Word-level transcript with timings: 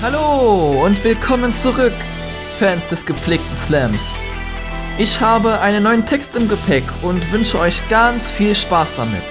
Hallo 0.00 0.84
und 0.84 1.02
willkommen 1.02 1.52
zurück, 1.52 1.92
Fans 2.56 2.88
des 2.88 3.04
gepflegten 3.04 3.56
Slams. 3.56 4.12
Ich 4.96 5.20
habe 5.20 5.58
einen 5.58 5.82
neuen 5.82 6.06
Text 6.06 6.36
im 6.36 6.48
Gepäck 6.48 6.84
und 7.02 7.32
wünsche 7.32 7.58
euch 7.58 7.82
ganz 7.88 8.30
viel 8.30 8.54
Spaß 8.54 8.94
damit. 8.94 9.22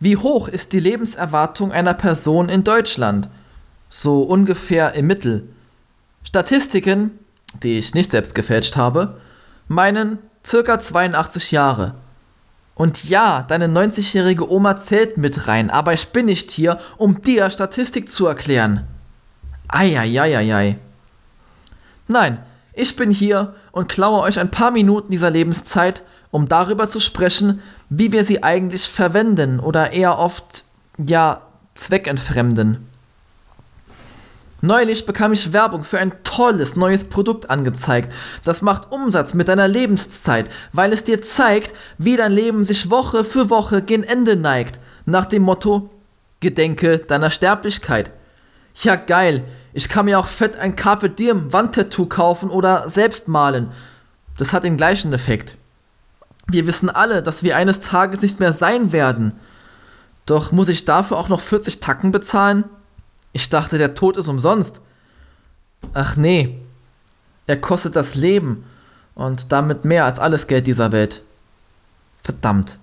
Wie 0.00 0.16
hoch 0.16 0.48
ist 0.48 0.72
die 0.72 0.80
Lebenserwartung 0.80 1.70
einer 1.70 1.92
Person 1.92 2.48
in 2.48 2.64
Deutschland? 2.64 3.28
So 3.90 4.22
ungefähr 4.22 4.94
im 4.94 5.06
Mittel. 5.06 5.46
Statistiken, 6.24 7.18
die 7.62 7.78
ich 7.78 7.94
nicht 7.94 8.10
selbst 8.10 8.34
gefälscht 8.34 8.76
habe, 8.76 9.20
meinen 9.68 10.18
circa 10.44 10.78
82 10.78 11.52
Jahre. 11.52 11.94
Und 12.74 13.04
ja, 13.04 13.44
deine 13.46 13.66
90-jährige 13.66 14.50
Oma 14.50 14.76
zählt 14.76 15.18
mit 15.18 15.46
rein, 15.46 15.70
aber 15.70 15.92
ich 15.92 16.08
bin 16.08 16.26
nicht 16.26 16.50
hier, 16.50 16.78
um 16.96 17.20
dir 17.22 17.50
Statistik 17.50 18.10
zu 18.10 18.26
erklären. 18.26 18.86
Eieieiei. 19.68 20.78
Nein, 22.08 22.38
ich 22.72 22.96
bin 22.96 23.10
hier 23.10 23.54
und 23.72 23.88
klaue 23.88 24.22
euch 24.22 24.38
ein 24.38 24.50
paar 24.50 24.70
Minuten 24.70 25.10
dieser 25.10 25.30
Lebenszeit, 25.30 26.02
um 26.30 26.48
darüber 26.48 26.88
zu 26.88 26.98
sprechen, 26.98 27.62
wie 27.90 28.10
wir 28.12 28.24
sie 28.24 28.42
eigentlich 28.42 28.88
verwenden 28.88 29.60
oder 29.60 29.92
eher 29.92 30.18
oft, 30.18 30.64
ja, 30.96 31.42
zweckentfremden. 31.74 32.88
Neulich 34.64 35.06
bekam 35.06 35.32
ich 35.32 35.52
Werbung 35.52 35.82
für 35.82 35.98
ein 35.98 36.12
tolles 36.22 36.76
neues 36.76 37.08
Produkt 37.08 37.50
angezeigt. 37.50 38.14
Das 38.44 38.62
macht 38.62 38.92
Umsatz 38.92 39.34
mit 39.34 39.48
deiner 39.48 39.66
Lebenszeit, 39.66 40.48
weil 40.72 40.92
es 40.92 41.02
dir 41.02 41.20
zeigt, 41.20 41.74
wie 41.98 42.16
dein 42.16 42.30
Leben 42.30 42.64
sich 42.64 42.88
Woche 42.88 43.24
für 43.24 43.50
Woche 43.50 43.82
gen 43.82 44.04
Ende 44.04 44.36
neigt. 44.36 44.78
Nach 45.04 45.26
dem 45.26 45.42
Motto, 45.42 45.90
Gedenke 46.38 46.98
deiner 46.98 47.32
Sterblichkeit. 47.32 48.12
Ja 48.82 48.94
geil, 48.94 49.42
ich 49.72 49.88
kann 49.88 50.04
mir 50.04 50.20
auch 50.20 50.28
fett 50.28 50.56
ein 50.56 50.76
Carpe 50.76 51.10
Diem 51.10 51.52
Wandtattoo 51.52 52.06
kaufen 52.06 52.48
oder 52.48 52.88
selbst 52.88 53.26
malen. 53.26 53.72
Das 54.38 54.52
hat 54.52 54.62
den 54.62 54.76
gleichen 54.76 55.12
Effekt. 55.12 55.56
Wir 56.46 56.68
wissen 56.68 56.88
alle, 56.88 57.20
dass 57.24 57.42
wir 57.42 57.56
eines 57.56 57.80
Tages 57.80 58.22
nicht 58.22 58.38
mehr 58.38 58.52
sein 58.52 58.92
werden. 58.92 59.34
Doch 60.24 60.52
muss 60.52 60.68
ich 60.68 60.84
dafür 60.84 61.16
auch 61.16 61.28
noch 61.28 61.40
40 61.40 61.80
Tacken 61.80 62.12
bezahlen? 62.12 62.62
Ich 63.32 63.48
dachte, 63.48 63.78
der 63.78 63.94
Tod 63.94 64.16
ist 64.16 64.28
umsonst. 64.28 64.80
Ach 65.94 66.16
nee, 66.16 66.58
er 67.46 67.60
kostet 67.60 67.96
das 67.96 68.14
Leben 68.14 68.64
und 69.14 69.52
damit 69.52 69.84
mehr 69.84 70.04
als 70.04 70.18
alles 70.18 70.46
Geld 70.46 70.66
dieser 70.66 70.92
Welt. 70.92 71.22
Verdammt. 72.22 72.78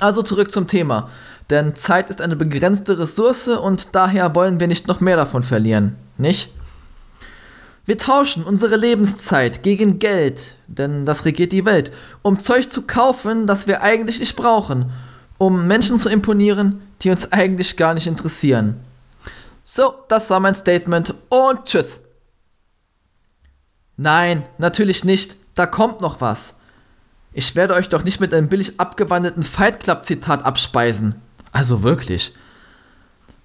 Also 0.00 0.22
zurück 0.22 0.50
zum 0.50 0.66
Thema, 0.66 1.10
denn 1.50 1.74
Zeit 1.74 2.08
ist 2.08 2.20
eine 2.20 2.36
begrenzte 2.36 2.98
Ressource 2.98 3.48
und 3.48 3.94
daher 3.94 4.34
wollen 4.34 4.58
wir 4.58 4.66
nicht 4.66 4.88
noch 4.88 5.00
mehr 5.00 5.16
davon 5.16 5.42
verlieren, 5.42 5.96
nicht? 6.16 6.52
Wir 7.84 7.98
tauschen 7.98 8.44
unsere 8.44 8.76
Lebenszeit 8.76 9.62
gegen 9.62 9.98
Geld, 9.98 10.56
denn 10.68 11.04
das 11.04 11.24
regiert 11.24 11.52
die 11.52 11.64
Welt, 11.64 11.92
um 12.22 12.38
Zeug 12.38 12.70
zu 12.70 12.82
kaufen, 12.82 13.46
das 13.46 13.66
wir 13.66 13.82
eigentlich 13.82 14.20
nicht 14.20 14.36
brauchen, 14.36 14.92
um 15.36 15.66
Menschen 15.66 15.98
zu 15.98 16.08
imponieren, 16.08 16.80
die 17.02 17.10
uns 17.10 17.32
eigentlich 17.32 17.76
gar 17.76 17.92
nicht 17.94 18.06
interessieren. 18.06 18.76
So, 19.74 19.94
das 20.08 20.28
war 20.28 20.38
mein 20.38 20.54
Statement 20.54 21.14
und 21.30 21.64
tschüss. 21.64 22.00
Nein, 23.96 24.44
natürlich 24.58 25.02
nicht, 25.02 25.36
da 25.54 25.64
kommt 25.64 26.02
noch 26.02 26.20
was. 26.20 26.56
Ich 27.32 27.56
werde 27.56 27.72
euch 27.72 27.88
doch 27.88 28.04
nicht 28.04 28.20
mit 28.20 28.34
einem 28.34 28.50
billig 28.50 28.78
abgewandelten 28.78 29.42
Fight 29.42 29.80
Club 29.80 30.04
Zitat 30.04 30.44
abspeisen. 30.44 31.14
Also 31.52 31.82
wirklich. 31.82 32.34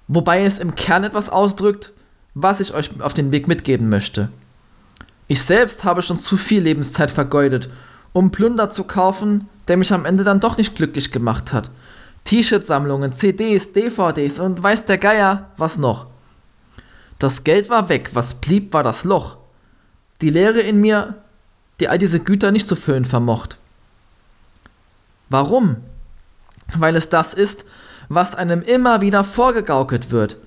Wobei 0.09 0.43
es 0.43 0.59
im 0.59 0.75
Kern 0.75 1.05
etwas 1.05 1.29
ausdrückt, 1.29 1.93
was 2.33 2.59
ich 2.59 2.73
euch 2.73 2.89
auf 2.99 3.13
den 3.13 3.31
Weg 3.31 3.47
mitgeben 3.47 3.87
möchte. 3.87 4.27
Ich 5.29 5.41
selbst 5.41 5.85
habe 5.85 6.01
schon 6.01 6.17
zu 6.17 6.35
viel 6.35 6.61
Lebenszeit 6.61 7.09
vergeudet, 7.09 7.69
um 8.11 8.31
Plunder 8.31 8.69
zu 8.69 8.83
kaufen, 8.83 9.47
der 9.69 9.77
mich 9.77 9.93
am 9.93 10.03
Ende 10.03 10.25
dann 10.25 10.41
doch 10.41 10.57
nicht 10.57 10.75
glücklich 10.75 11.13
gemacht 11.13 11.53
hat. 11.53 11.69
T-Shirt-Sammlungen, 12.25 13.13
CDs, 13.13 13.71
DVDs 13.71 14.41
und 14.41 14.61
weiß 14.61 14.83
der 14.83 14.97
Geier 14.97 15.51
was 15.55 15.77
noch. 15.77 16.16
Das 17.19 17.43
Geld 17.43 17.69
war 17.69 17.89
weg, 17.89 18.11
was 18.13 18.35
blieb, 18.35 18.73
war 18.73 18.83
das 18.83 19.03
Loch. 19.03 19.37
Die 20.21 20.29
Leere 20.29 20.59
in 20.59 20.79
mir, 20.79 21.15
die 21.79 21.87
all 21.87 21.97
diese 21.97 22.19
Güter 22.19 22.51
nicht 22.51 22.67
zu 22.67 22.75
füllen 22.75 23.05
vermocht. 23.05 23.57
Warum? 25.29 25.77
Weil 26.77 26.95
es 26.95 27.09
das 27.09 27.33
ist, 27.33 27.65
was 28.09 28.35
einem 28.35 28.61
immer 28.61 29.01
wieder 29.01 29.23
vorgegaukelt 29.23 30.11
wird. 30.11 30.37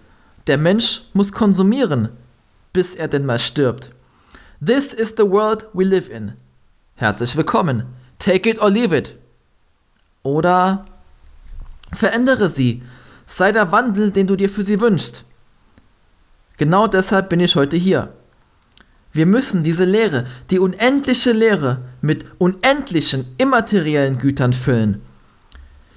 Der 0.46 0.58
Mensch 0.58 1.02
muss 1.12 1.32
konsumieren, 1.32 2.08
bis 2.72 2.94
er 2.94 3.08
denn 3.08 3.26
mal 3.26 3.38
stirbt. 3.38 3.90
This 4.64 4.92
is 4.92 5.14
the 5.16 5.28
world 5.28 5.66
we 5.72 5.84
live 5.84 6.08
in. 6.08 6.34
Herzlich 6.94 7.36
willkommen. 7.36 7.86
Take 8.18 8.48
it 8.48 8.60
or 8.60 8.70
leave 8.70 8.96
it. 8.96 9.16
Oder 10.22 10.86
verändere 11.92 12.48
sie. 12.48 12.82
Sei 13.26 13.52
der 13.52 13.72
Wandel, 13.72 14.10
den 14.10 14.26
du 14.26 14.36
dir 14.36 14.50
für 14.50 14.62
sie 14.62 14.80
wünschst. 14.80 15.24
Genau 16.60 16.86
deshalb 16.86 17.30
bin 17.30 17.40
ich 17.40 17.56
heute 17.56 17.78
hier. 17.78 18.12
Wir 19.14 19.24
müssen 19.24 19.62
diese 19.62 19.86
Lehre, 19.86 20.26
die 20.50 20.58
unendliche 20.58 21.32
Lehre, 21.32 21.80
mit 22.02 22.26
unendlichen 22.36 23.24
immateriellen 23.38 24.18
Gütern 24.18 24.52
füllen. 24.52 25.00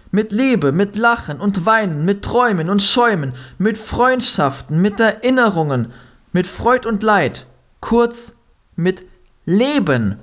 Mit 0.10 0.32
Liebe, 0.32 0.72
mit 0.72 0.96
Lachen 0.96 1.42
und 1.42 1.66
Weinen, 1.66 2.06
mit 2.06 2.24
Träumen 2.24 2.70
und 2.70 2.82
Schäumen, 2.82 3.34
mit 3.58 3.78
Freundschaften, 3.78 4.82
mit 4.82 5.02
Erinnerungen, 5.02 5.92
mit 6.32 6.48
Freud 6.48 6.88
und 6.88 7.04
Leid. 7.04 7.46
Kurz, 7.82 8.32
mit 8.78 9.06
Leben. 9.44 10.16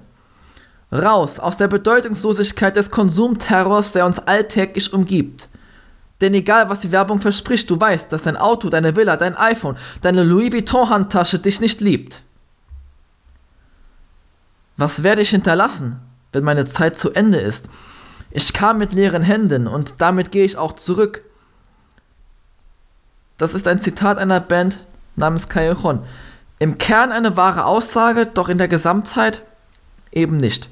Raus 0.91 1.39
aus 1.39 1.59
der 1.59 1.69
Bedeutungslosigkeit 1.69 2.77
des 2.77 2.91
Konsumterrors, 2.91 3.93
der 3.93 4.07
uns 4.07 4.19
alltäglich 4.21 4.91
umgibt. 4.95 5.50
Denn 6.21 6.35
egal, 6.35 6.69
was 6.69 6.81
die 6.81 6.93
Werbung 6.93 7.21
verspricht, 7.21 7.71
du 7.71 7.81
weißt, 7.81 8.13
dass 8.13 8.23
dein 8.23 8.37
Auto, 8.37 8.69
deine 8.69 8.95
Villa, 8.95 9.17
dein 9.17 9.37
iPhone, 9.37 9.77
deine 10.03 10.23
Louis 10.23 10.53
Vuitton-Handtasche 10.53 11.39
dich 11.39 11.61
nicht 11.61 11.81
liebt. 11.81 12.23
Was 14.77 15.03
werde 15.03 15.23
ich 15.23 15.31
hinterlassen, 15.31 16.01
wenn 16.33 16.45
meine 16.45 16.67
Zeit 16.67 16.99
zu 16.99 17.13
Ende 17.13 17.39
ist? 17.39 17.69
Ich 18.31 18.53
kam 18.53 18.79
mit 18.79 18.93
leeren 18.93 19.23
Händen 19.23 19.67
und 19.67 20.01
damit 20.01 20.31
gehe 20.31 20.45
ich 20.45 20.57
auch 20.57 20.75
zurück. 20.75 21.23
Das 23.39 23.55
ist 23.55 23.67
ein 23.67 23.81
Zitat 23.81 24.19
einer 24.19 24.41
Band 24.41 24.87
namens 25.17 25.49
Callejon. 25.49 26.05
Im 26.59 26.77
Kern 26.77 27.11
eine 27.11 27.37
wahre 27.37 27.65
Aussage, 27.65 28.27
doch 28.27 28.49
in 28.49 28.59
der 28.59 28.69
Gesamtheit 28.69 29.43
eben 30.13 30.37
nicht. 30.37 30.69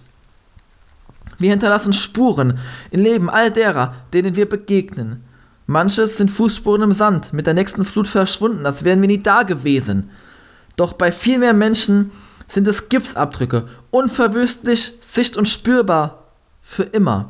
Wir 1.38 1.50
hinterlassen 1.50 1.92
Spuren 1.92 2.58
im 2.90 3.02
Leben 3.02 3.30
all 3.30 3.50
derer, 3.50 3.94
denen 4.12 4.36
wir 4.36 4.48
begegnen. 4.48 5.24
Manches 5.70 6.16
sind 6.16 6.30
Fußspuren 6.30 6.80
im 6.80 6.92
Sand, 6.94 7.34
mit 7.34 7.46
der 7.46 7.52
nächsten 7.52 7.84
Flut 7.84 8.08
verschwunden, 8.08 8.64
als 8.64 8.84
wären 8.84 9.02
wir 9.02 9.06
nie 9.06 9.22
da 9.22 9.42
gewesen. 9.42 10.08
Doch 10.76 10.94
bei 10.94 11.12
viel 11.12 11.38
mehr 11.38 11.52
Menschen 11.52 12.10
sind 12.48 12.66
es 12.66 12.88
Gipsabdrücke, 12.88 13.68
unverwüstlich, 13.90 14.94
sicht- 15.00 15.36
und 15.36 15.46
spürbar, 15.46 16.24
für 16.62 16.84
immer. 16.84 17.28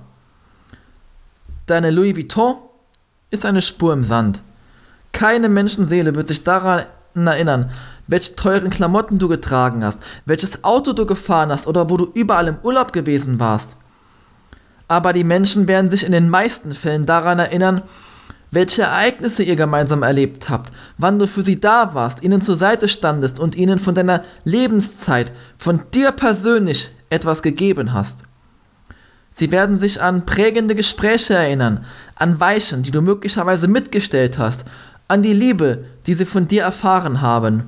Deine 1.67 1.91
Louis 1.91 2.17
Vuitton 2.17 2.59
ist 3.31 3.45
eine 3.45 3.61
Spur 3.61 3.93
im 3.93 4.05
Sand. 4.05 4.41
Keine 5.11 5.49
Menschenseele 5.49 6.15
wird 6.15 6.29
sich 6.29 6.45
daran 6.45 6.85
erinnern, 7.17 7.73
welche 8.07 8.37
teuren 8.37 8.71
Klamotten 8.71 9.19
du 9.19 9.27
getragen 9.27 9.83
hast, 9.83 10.01
welches 10.27 10.63
Auto 10.63 10.93
du 10.93 11.07
gefahren 11.07 11.51
hast 11.51 11.67
oder 11.67 11.91
wo 11.91 11.97
du 11.97 12.05
überall 12.15 12.47
im 12.47 12.59
Urlaub 12.63 12.93
gewesen 12.93 13.41
warst. 13.41 13.75
Aber 14.87 15.13
die 15.13 15.25
Menschen 15.25 15.67
werden 15.67 15.91
sich 15.91 16.05
in 16.05 16.13
den 16.13 16.31
meisten 16.31 16.73
Fällen 16.73 17.05
daran 17.05 17.41
erinnern, 17.41 17.83
welche 18.51 18.83
Ereignisse 18.83 19.43
ihr 19.43 19.57
gemeinsam 19.57 20.03
erlebt 20.03 20.49
habt, 20.49 20.73
wann 20.97 21.19
du 21.19 21.27
für 21.27 21.43
sie 21.43 21.61
da 21.61 21.95
warst, 21.95 22.23
ihnen 22.23 22.41
zur 22.41 22.57
Seite 22.57 22.89
standest 22.89 23.41
und 23.41 23.55
ihnen 23.55 23.79
von 23.79 23.95
deiner 23.95 24.23
Lebenszeit, 24.45 25.33
von 25.59 25.83
dir 25.93 26.13
persönlich 26.13 26.91
etwas 27.11 27.43
gegeben 27.43 27.93
hast. 27.93 28.23
Sie 29.31 29.51
werden 29.51 29.79
sich 29.79 30.03
an 30.03 30.27
prägende 30.27 30.75
Gespräche 30.75 31.35
erinnern, 31.35 31.85
an 32.17 32.41
Weichen, 32.41 32.83
die 32.83 32.91
du 32.91 33.03
möglicherweise 33.03 33.69
mitgestellt 33.69 34.39
hast, 34.39 34.65
an 35.07 35.23
die 35.23 35.33
Liebe, 35.33 35.85
die 36.07 36.15
sie 36.15 36.25
von 36.25 36.49
dir 36.49 36.63
erfahren 36.63 37.21
haben. 37.21 37.65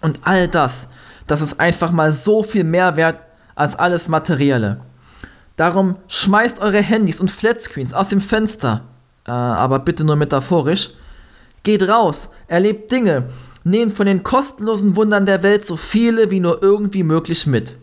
Und 0.00 0.20
all 0.22 0.48
das, 0.48 0.88
das 1.26 1.40
ist 1.40 1.58
einfach 1.58 1.90
mal 1.90 2.12
so 2.12 2.42
viel 2.42 2.64
mehr 2.64 2.96
wert 2.96 3.20
als 3.54 3.76
alles 3.76 4.08
Materielle. 4.08 4.80
Darum 5.56 5.96
schmeißt 6.06 6.60
eure 6.60 6.80
Handys 6.80 7.20
und 7.20 7.30
Flatscreens 7.30 7.92
aus 7.92 8.10
dem 8.10 8.20
Fenster, 8.20 8.82
äh, 9.28 9.30
aber 9.30 9.78
bitte 9.78 10.02
nur 10.02 10.16
metaphorisch. 10.16 10.90
Geht 11.62 11.88
raus, 11.88 12.30
erlebt 12.48 12.90
Dinge, 12.90 13.28
Nehmt 13.68 13.92
von 13.92 14.06
den 14.06 14.22
kostenlosen 14.22 14.96
Wundern 14.96 15.26
der 15.26 15.42
Welt 15.42 15.66
so 15.66 15.76
viele 15.76 16.30
wie 16.30 16.40
nur 16.40 16.62
irgendwie 16.62 17.02
möglich 17.02 17.46
mit. 17.46 17.74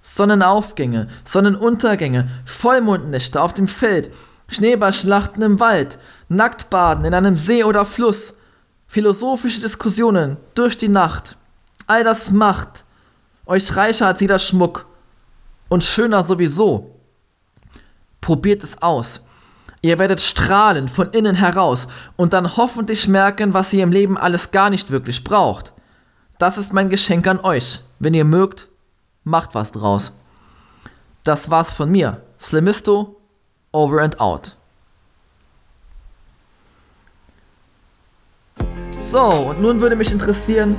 Sonnenaufgänge, 0.00 1.08
Sonnenuntergänge, 1.22 2.30
Vollmondnächte 2.46 3.42
auf 3.42 3.52
dem 3.52 3.68
Feld, 3.68 4.10
Schneeballschlachten 4.48 5.42
im 5.42 5.60
Wald, 5.60 5.98
Nacktbaden 6.30 7.04
in 7.04 7.12
einem 7.12 7.36
See 7.36 7.62
oder 7.62 7.84
Fluss, 7.84 8.32
philosophische 8.86 9.60
Diskussionen 9.60 10.38
durch 10.54 10.78
die 10.78 10.88
Nacht. 10.88 11.36
All 11.86 12.02
das 12.02 12.30
macht 12.30 12.84
euch 13.44 13.76
reicher 13.76 14.06
als 14.06 14.20
jeder 14.20 14.38
Schmuck 14.38 14.86
und 15.68 15.84
schöner 15.84 16.24
sowieso. 16.24 16.98
Probiert 18.22 18.64
es 18.64 18.80
aus. 18.80 19.20
Ihr 19.82 19.98
werdet 19.98 20.20
strahlen 20.20 20.88
von 20.88 21.10
innen 21.10 21.36
heraus 21.36 21.88
und 22.16 22.32
dann 22.32 22.56
hoffentlich 22.56 23.08
merken, 23.08 23.54
was 23.54 23.72
ihr 23.72 23.82
im 23.82 23.92
Leben 23.92 24.18
alles 24.18 24.50
gar 24.50 24.70
nicht 24.70 24.90
wirklich 24.90 25.22
braucht. 25.22 25.72
Das 26.38 26.58
ist 26.58 26.72
mein 26.72 26.90
Geschenk 26.90 27.26
an 27.26 27.40
euch. 27.40 27.82
Wenn 27.98 28.14
ihr 28.14 28.24
mögt, 28.24 28.68
macht 29.24 29.54
was 29.54 29.72
draus. 29.72 30.12
Das 31.24 31.50
war's 31.50 31.72
von 31.72 31.90
mir. 31.90 32.22
Slimisto, 32.40 33.20
over 33.72 34.02
and 34.02 34.20
out. 34.20 34.56
So, 38.98 39.20
und 39.20 39.60
nun 39.60 39.80
würde 39.80 39.96
mich 39.96 40.10
interessieren, 40.10 40.76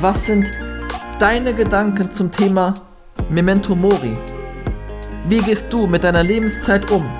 was 0.00 0.26
sind 0.26 0.46
deine 1.18 1.54
Gedanken 1.54 2.10
zum 2.10 2.30
Thema 2.30 2.74
Memento 3.30 3.74
Mori? 3.74 4.16
Wie 5.28 5.38
gehst 5.38 5.72
du 5.72 5.86
mit 5.86 6.04
deiner 6.04 6.22
Lebenszeit 6.22 6.90
um? 6.90 7.10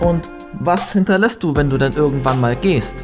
Und 0.00 0.28
was 0.60 0.92
hinterlässt 0.92 1.42
du, 1.42 1.54
wenn 1.54 1.70
du 1.70 1.78
denn 1.78 1.92
irgendwann 1.92 2.40
mal 2.40 2.56
gehst? 2.56 3.02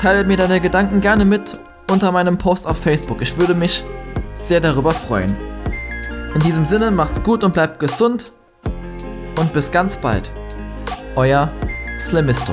Teile 0.00 0.24
mir 0.24 0.36
deine 0.36 0.60
Gedanken 0.60 1.00
gerne 1.00 1.24
mit 1.24 1.60
unter 1.90 2.12
meinem 2.12 2.38
Post 2.38 2.66
auf 2.66 2.78
Facebook. 2.78 3.20
Ich 3.22 3.36
würde 3.36 3.54
mich 3.54 3.84
sehr 4.34 4.60
darüber 4.60 4.92
freuen. 4.92 5.36
In 6.34 6.40
diesem 6.40 6.66
Sinne 6.66 6.90
macht's 6.90 7.22
gut 7.22 7.42
und 7.42 7.54
bleibt 7.54 7.80
gesund 7.80 8.32
und 9.38 9.52
bis 9.52 9.70
ganz 9.70 9.96
bald. 9.96 10.30
Euer 11.16 11.50
Slimisto. 11.98 12.52